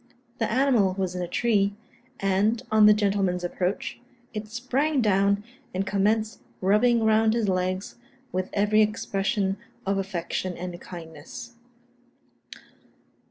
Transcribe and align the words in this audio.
The 0.39 0.51
animal 0.51 0.95
was 0.97 1.13
in 1.13 1.21
a 1.21 1.27
tree; 1.27 1.75
and, 2.19 2.63
on 2.71 2.87
the 2.87 2.93
gentleman's 2.95 3.43
approach, 3.43 3.99
it 4.33 4.47
sprang 4.47 4.99
down, 4.99 5.43
and 5.75 5.85
commenced 5.85 6.41
rubbing 6.59 7.03
round 7.03 7.35
his 7.35 7.47
legs, 7.47 7.97
with 8.31 8.49
every 8.51 8.81
expression 8.81 9.57
of 9.85 9.99
affection 9.99 10.57
and 10.57 10.81
kindness. 10.81 11.53